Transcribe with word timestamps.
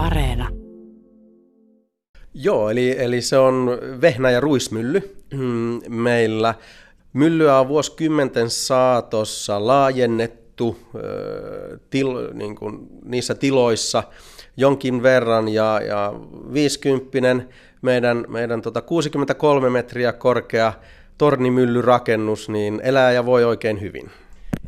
Areena. 0.00 0.48
Joo, 2.34 2.70
eli, 2.70 2.94
eli 2.98 3.22
se 3.22 3.38
on 3.38 3.78
vehnä- 4.00 4.30
ja 4.30 4.40
ruismylly 4.40 5.16
mm, 5.34 5.80
meillä. 5.88 6.54
Myllyä 7.12 7.58
on 7.58 7.68
vuosikymmenten 7.68 8.50
saatossa 8.50 9.66
laajennettu 9.66 10.78
til, 11.90 12.08
niin 12.34 12.56
kuin 12.56 12.86
niissä 13.04 13.34
tiloissa 13.34 14.02
jonkin 14.56 15.02
verran 15.02 15.48
ja, 15.48 15.80
ja 15.86 16.14
50 16.52 17.18
meidän, 17.82 18.24
meidän 18.28 18.62
tota 18.62 18.82
63 18.82 19.70
metriä 19.70 20.12
korkea 20.12 20.72
tornimyllyrakennus, 21.18 22.48
niin 22.48 22.80
elää 22.84 23.12
ja 23.12 23.26
voi 23.26 23.44
oikein 23.44 23.80
hyvin. 23.80 24.10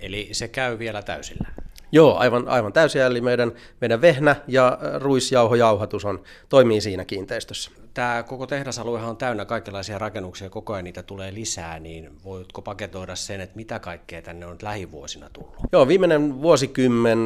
Eli 0.00 0.28
se 0.32 0.48
käy 0.48 0.78
vielä 0.78 1.02
täysillä? 1.02 1.61
Joo, 1.94 2.16
aivan, 2.16 2.48
aivan 2.48 2.72
täysin. 2.72 3.02
Eli 3.02 3.20
meidän, 3.20 3.52
meidän 3.80 4.00
vehnä- 4.00 4.36
ja 4.48 4.78
ruisjauhojauhatus 4.98 6.04
on, 6.04 6.22
toimii 6.48 6.80
siinä 6.80 7.04
kiinteistössä. 7.04 7.70
Tämä 7.94 8.22
koko 8.22 8.46
tehdasaluehan 8.46 9.10
on 9.10 9.16
täynnä 9.16 9.44
kaikenlaisia 9.44 9.98
rakennuksia, 9.98 10.50
koko 10.50 10.72
ajan 10.72 10.84
niitä 10.84 11.02
tulee 11.02 11.34
lisää, 11.34 11.78
niin 11.78 12.10
voitko 12.24 12.62
paketoida 12.62 13.16
sen, 13.16 13.40
että 13.40 13.56
mitä 13.56 13.78
kaikkea 13.78 14.22
tänne 14.22 14.46
on 14.46 14.56
lähivuosina 14.62 15.30
tullut? 15.32 15.54
Joo, 15.72 15.88
viimeinen 15.88 16.42
vuosikymmen 16.42 17.18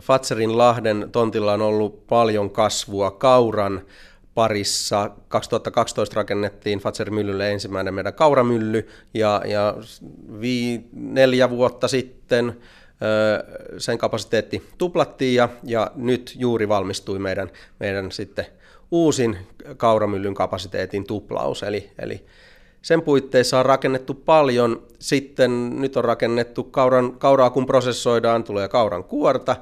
Fatserin 0.00 0.58
Lahden 0.58 1.08
tontilla 1.12 1.52
on 1.52 1.62
ollut 1.62 2.06
paljon 2.06 2.50
kasvua 2.50 3.10
kauran 3.10 3.82
parissa. 4.34 5.10
2012 5.28 6.14
rakennettiin 6.14 6.78
Fatser 6.78 7.10
Myllylle 7.10 7.52
ensimmäinen 7.52 7.94
meidän 7.94 8.14
kauramylly 8.14 8.88
ja, 9.14 9.42
ja 9.44 9.76
vii, 10.40 10.88
neljä 10.92 11.50
vuotta 11.50 11.88
sitten 11.88 12.56
sen 13.78 13.98
kapasiteetti 13.98 14.62
tuplattiin 14.78 15.34
ja, 15.34 15.48
ja 15.64 15.90
nyt 15.94 16.34
juuri 16.38 16.68
valmistui 16.68 17.18
meidän, 17.18 17.50
meidän 17.80 18.12
sitten 18.12 18.46
uusin 18.90 19.38
kauramyllyn 19.76 20.34
kapasiteetin 20.34 21.06
tuplaus. 21.06 21.62
Eli, 21.62 21.90
eli 21.98 22.24
sen 22.82 23.02
puitteissa 23.02 23.58
on 23.58 23.66
rakennettu 23.66 24.14
paljon. 24.14 24.82
Sitten 24.98 25.80
nyt 25.80 25.96
on 25.96 26.04
rakennettu 26.04 26.64
kauran, 26.64 27.12
kauraa, 27.18 27.50
kun 27.50 27.66
prosessoidaan, 27.66 28.44
tulee 28.44 28.68
kauran 28.68 29.04
kuorta. 29.04 29.56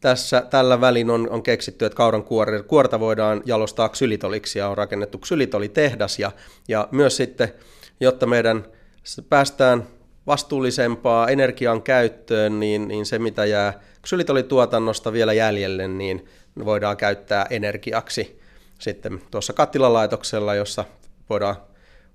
Tässä, 0.00 0.46
tällä 0.50 0.80
välin 0.80 1.10
on, 1.10 1.30
on 1.30 1.42
keksitty, 1.42 1.84
että 1.84 1.96
kauran 1.96 2.24
kuori, 2.24 2.62
kuorta 2.62 3.00
voidaan 3.00 3.42
jalostaa 3.44 3.88
ksylitoliksi 3.88 4.58
ja 4.58 4.68
on 4.68 4.78
rakennettu 4.78 5.18
ksylitolitehdas. 5.18 6.18
Ja, 6.18 6.30
ja 6.68 6.88
myös 6.90 7.16
sitten, 7.16 7.52
jotta 8.00 8.26
meidän 8.26 8.64
päästään 9.28 9.86
vastuullisempaa 10.26 11.28
energian 11.28 11.82
käyttöön, 11.82 12.60
niin, 12.60 12.88
niin 12.88 13.06
se 13.06 13.18
mitä 13.18 13.44
jää 13.44 13.80
ksylitolituotannosta 14.02 15.12
vielä 15.12 15.32
jäljelle, 15.32 15.88
niin 15.88 16.26
voidaan 16.64 16.96
käyttää 16.96 17.46
energiaksi 17.50 18.40
sitten 18.78 19.20
tuossa 19.30 19.52
kattilalaitoksella, 19.52 20.54
jossa 20.54 20.84
voidaan, 21.30 21.56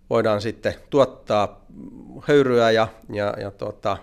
voidaan 0.09 0.41
sitten 0.41 0.73
tuottaa 0.89 1.65
höyryä 2.27 2.71
ja, 2.71 2.87
ja, 3.13 3.33
ja 3.39 3.51
tuota, 3.51 3.97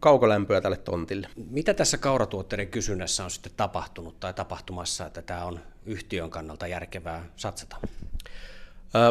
kaukolämpöä 0.00 0.60
tälle 0.60 0.76
tontille. 0.76 1.28
Mitä 1.50 1.74
tässä 1.74 1.98
kauratuotteiden 1.98 2.68
kysynnässä 2.68 3.24
on 3.24 3.30
sitten 3.30 3.52
tapahtunut 3.56 4.20
tai 4.20 4.34
tapahtumassa, 4.34 5.06
että 5.06 5.22
tämä 5.22 5.44
on 5.44 5.60
yhtiön 5.86 6.30
kannalta 6.30 6.66
järkevää 6.66 7.24
satsata? 7.36 7.76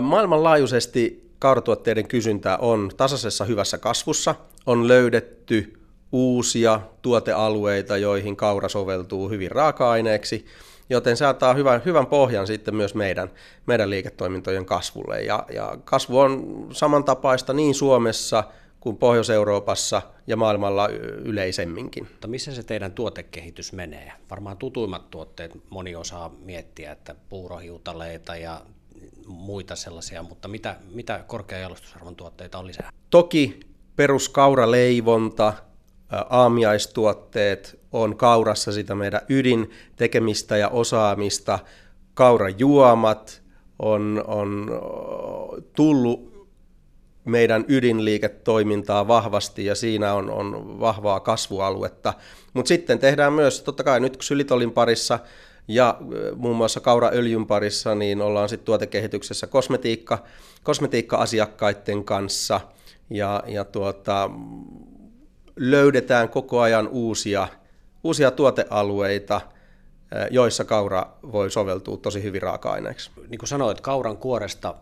Maailmanlaajuisesti 0.02 1.33
kauratuotteiden 1.44 2.08
kysyntä 2.08 2.58
on 2.58 2.91
tasaisessa 2.97 3.45
hyvässä 3.45 3.77
kasvussa. 3.77 4.36
On 4.66 4.88
löydetty 4.88 5.80
uusia 6.11 6.81
tuotealueita, 7.02 7.97
joihin 7.97 8.35
kaura 8.35 8.69
soveltuu 8.69 9.30
hyvin 9.30 9.52
raaka-aineeksi, 9.52 10.45
joten 10.89 11.17
se 11.17 11.25
antaa 11.25 11.53
hyvän, 11.53 11.81
hyvän 11.85 12.05
pohjan 12.05 12.47
sitten 12.47 12.75
myös 12.75 12.95
meidän, 12.95 13.31
meidän 13.66 13.89
liiketoimintojen 13.89 14.66
kasvulle. 14.66 15.22
Ja, 15.22 15.45
ja 15.53 15.77
kasvu 15.83 16.19
on 16.19 16.68
samantapaista 16.72 17.53
niin 17.53 17.75
Suomessa 17.75 18.44
kuin 18.79 18.97
Pohjois-Euroopassa 18.97 20.01
ja 20.28 20.38
maailmalla 20.38 20.89
yleisemminkin. 21.25 22.03
Mutta 22.03 22.28
missä 22.28 22.56
se 22.56 22.63
teidän 22.63 22.91
tuotekehitys 22.91 23.73
menee? 23.73 24.12
Varmaan 24.29 24.57
tutuimmat 24.57 25.09
tuotteet 25.09 25.51
moni 25.69 25.95
osaa 25.95 26.31
miettiä, 26.39 26.91
että 26.91 27.16
puurohiutaleita 27.29 28.35
ja 28.35 28.62
muita 29.33 29.75
sellaisia, 29.75 30.23
mutta 30.23 30.47
mitä, 30.47 30.75
mitä 30.91 31.23
korkean 31.27 31.61
jalostusarvon 31.61 32.16
tuotteita 32.16 32.57
on 32.59 32.67
lisää? 32.67 32.91
Toki 33.09 33.59
peruskauraleivonta, 33.95 35.53
aamiaistuotteet 36.29 37.79
on 37.91 38.17
kaurassa 38.17 38.71
sitä 38.71 38.95
meidän 38.95 39.21
ydin 39.29 39.71
tekemistä 39.95 40.57
ja 40.57 40.69
osaamista. 40.69 41.59
Kaurajuomat 42.13 43.41
on, 43.79 44.23
on 44.27 44.71
tullut 45.75 46.33
meidän 47.25 47.65
ydinliiketoimintaa 47.67 49.07
vahvasti 49.07 49.65
ja 49.65 49.75
siinä 49.75 50.13
on, 50.13 50.29
on 50.29 50.79
vahvaa 50.79 51.19
kasvualuetta. 51.19 52.13
Mutta 52.53 52.67
sitten 52.67 53.00
tehdään 53.00 53.33
myös, 53.33 53.61
totta 53.61 53.83
kai 53.83 54.00
nyt 54.00 54.17
Xylitolin 54.17 54.71
parissa 54.71 55.19
ja 55.68 55.97
muun 56.35 56.56
muassa 56.56 56.79
kauraöljyn 56.79 57.46
parissa, 57.46 57.96
niin 57.96 58.22
ollaan 58.22 58.50
sitten 58.50 58.66
tuotekehityksessä 58.66 59.47
kosmetiikka, 59.47 60.24
kosmetiikka-asiakkaiden 60.63 62.03
kanssa 62.03 62.62
ja, 63.09 63.44
ja 63.47 63.63
tuota, 63.63 64.29
löydetään 65.56 66.29
koko 66.29 66.62
ajan 66.62 66.88
uusia, 66.88 67.47
uusia 68.03 68.31
tuotealueita, 68.31 69.41
joissa 70.31 70.63
kaura 70.63 71.06
voi 71.31 71.51
soveltua 71.51 71.97
tosi 71.97 72.24
hyvin 72.24 72.41
raaka-aineeksi. 72.41 73.12
Niin 73.30 73.40
kuin 73.40 73.50
sanoit, 73.50 73.81
kauran 73.81 74.18
kuoresta 74.18 74.75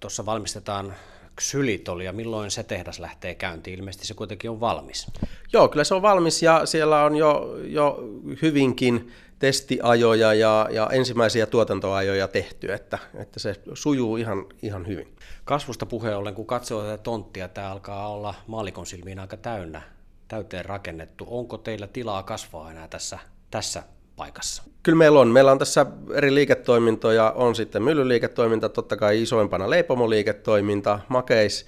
tuossa 0.00 0.26
valmistetaan 0.26 0.94
ksylitolia. 1.36 2.12
Milloin 2.12 2.50
se 2.50 2.62
tehdas 2.62 2.98
lähtee 3.00 3.34
käyntiin? 3.34 3.78
Ilmeisesti 3.78 4.06
se 4.06 4.14
kuitenkin 4.14 4.50
on 4.50 4.60
valmis. 4.60 5.06
Joo, 5.52 5.68
kyllä 5.68 5.84
se 5.84 5.94
on 5.94 6.02
valmis 6.02 6.42
ja 6.42 6.66
siellä 6.66 7.04
on 7.04 7.16
jo, 7.16 7.56
jo 7.64 7.98
hyvinkin 8.42 9.12
testiajoja 9.42 10.34
ja, 10.34 10.68
ja 10.70 10.88
ensimmäisiä 10.92 11.46
tuotantoajoja 11.46 12.28
tehty, 12.28 12.72
että, 12.72 12.98
että 13.14 13.40
se 13.40 13.54
sujuu 13.74 14.16
ihan, 14.16 14.46
ihan 14.62 14.86
hyvin. 14.86 15.16
Kasvusta 15.44 15.86
puheen 15.86 16.16
ollen, 16.16 16.34
kun 16.34 16.46
katsoo 16.46 16.82
tätä 16.82 17.02
tonttia, 17.02 17.48
tämä 17.48 17.70
alkaa 17.70 18.08
olla 18.08 18.34
maalikon 18.46 18.86
silmiin 18.86 19.18
aika 19.18 19.36
täynnä, 19.36 19.82
täyteen 20.28 20.64
rakennettu. 20.64 21.26
Onko 21.30 21.58
teillä 21.58 21.86
tilaa 21.86 22.22
kasvaa 22.22 22.70
enää 22.70 22.88
tässä, 22.88 23.18
tässä 23.50 23.82
paikassa? 24.16 24.62
Kyllä 24.82 24.98
meillä 24.98 25.20
on. 25.20 25.28
Meillä 25.28 25.52
on 25.52 25.58
tässä 25.58 25.86
eri 26.14 26.34
liiketoimintoja. 26.34 27.30
On 27.30 27.54
sitten 27.54 27.82
myllyliiketoiminta, 27.82 28.68
totta 28.68 28.96
kai 28.96 29.22
isoimpana 29.22 29.70
leipomoliiketoiminta, 29.70 31.00
makeis, 31.08 31.66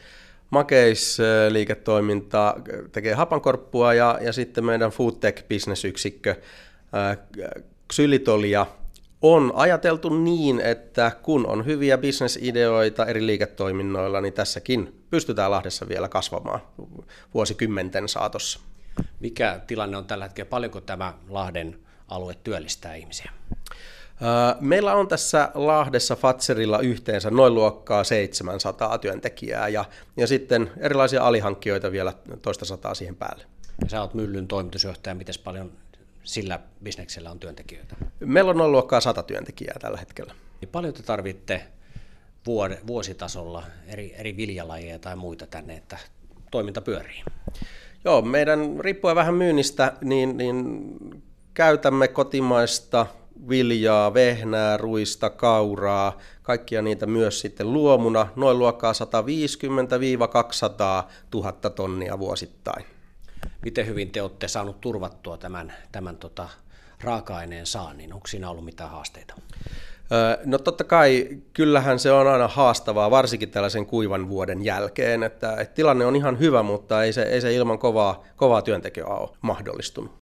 makeisliiketoiminta 0.51 2.57
tekee 2.93 3.15
hapankorppua 3.15 3.95
ja, 3.95 4.19
ja 4.23 4.33
sitten 4.33 4.65
meidän 4.65 4.91
foodtech-bisnesyksikkö 4.91 6.35
Xylitolia 7.93 8.67
on 9.23 9.53
ajateltu 9.55 10.09
niin, 10.09 10.61
että 10.61 11.13
kun 11.23 11.47
on 11.47 11.67
hyviä 11.67 11.99
bisnesideoita 11.99 13.07
eri 13.07 13.27
liiketoiminnoilla, 13.27 14.21
niin 14.21 14.33
tässäkin 14.33 15.05
pystytään 15.11 15.51
Lahdessa 15.51 15.89
vielä 15.89 16.09
kasvamaan 16.09 16.61
vuosikymmenten 17.35 18.09
saatossa. 18.09 18.61
Mikä 19.21 19.61
tilanne 19.67 19.97
on 19.97 20.05
tällä 20.05 20.25
hetkellä? 20.25 20.49
Paljonko 20.49 20.81
tämä 20.81 21.15
Lahden 21.29 21.79
alue 22.09 22.37
työllistää 22.45 22.95
ihmisiä? 22.95 23.31
Meillä 24.61 24.95
on 24.95 25.09
tässä 25.09 25.51
Lahdessa 25.55 26.17
Fatserilla 26.17 26.79
yhteensä 26.79 27.31
noin 27.31 27.55
luokkaa 27.55 28.05
700 28.05 28.99
työntekijää 28.99 29.69
ja, 29.69 29.85
ja 30.17 30.27
sitten 30.27 30.71
erilaisia 30.81 31.23
alihankkijoita 31.23 31.93
vielä 31.93 32.13
toista 32.43 32.65
sataa 32.65 32.95
siihen 32.95 33.17
päälle. 33.17 33.45
Ja 33.83 33.91
sä 33.91 34.01
oot 34.01 34.15
Myllyn 34.15 34.49
toimitusjohtaja, 34.49 35.15
miten 35.15 35.35
paljon 35.45 35.73
sillä 36.25 36.61
bisneksellä 36.83 37.31
on 37.31 37.41
työntekijöitä? 37.41 37.97
Meillä 38.21 38.51
on 38.51 38.57
noin 38.59 38.73
luokkaa 38.73 39.01
100 39.01 39.23
työntekijää 39.23 39.77
tällä 39.81 39.99
hetkellä. 39.99 40.35
Niin 40.61 40.69
paljon 40.69 40.95
te 40.95 41.03
tarvitte 41.03 41.67
vuositasolla 42.87 43.63
eri, 43.87 44.15
eri 44.17 44.37
viljalajeja 44.37 44.99
tai 44.99 45.17
muita 45.17 45.47
tänne, 45.47 45.77
että 45.77 45.99
toiminta 46.51 46.81
pyörii? 46.81 47.23
Joo, 48.05 48.23
meidän 48.23 48.81
riippuen 48.81 49.17
vähän 49.17 49.35
myynnistä, 49.35 49.93
niin, 50.01 50.37
niin 50.37 50.91
käytämme 51.55 52.09
kotimaista 52.09 53.07
viljaa, 53.49 54.15
vehnää, 54.15 54.77
ruista, 54.77 55.31
kauraa, 55.31 56.19
kaikkia 56.43 56.83
niitä 56.83 57.07
myös 57.07 57.41
sitten 57.41 57.73
luomuna, 57.73 58.27
noin 58.37 58.59
luokkaa 58.59 58.93
150-200 58.93 58.97
000 61.35 61.53
tonnia 61.53 62.19
vuosittain. 62.19 62.85
Miten 63.65 63.87
hyvin 63.87 64.11
te 64.11 64.23
olette 64.23 64.49
saanut 64.49 64.81
turvattua 64.81 65.37
tämän, 65.37 65.73
tämän 65.93 66.17
tota, 66.17 66.49
raaka-aineen 67.01 67.67
saannin? 67.67 68.13
Onko 68.13 68.27
siinä 68.27 68.51
ollut 68.51 68.65
mitään 68.65 68.91
haasteita? 68.91 69.35
No 70.45 70.59
totta 70.59 70.85
kai, 70.85 71.29
kyllähän 71.53 71.99
se 71.99 72.13
on 72.13 72.27
aina 72.27 72.49
haastavaa, 72.49 73.11
varsinkin 73.11 73.51
tällaisen 73.51 73.87
kuivan 73.87 74.29
vuoden 74.29 74.65
jälkeen, 74.65 75.23
että, 75.23 75.57
että 75.61 75.75
tilanne 75.75 76.07
on 76.07 76.17
ihan 76.17 76.39
hyvä, 76.39 76.63
mutta 76.63 77.03
ei 77.03 77.13
se, 77.13 77.23
ei 77.23 77.41
se 77.41 77.55
ilman 77.55 77.79
kovaa, 77.79 78.25
kovaa 78.37 78.63
työntekoa 78.63 79.19
ole 79.19 79.31
mahdollistunut. 79.41 80.13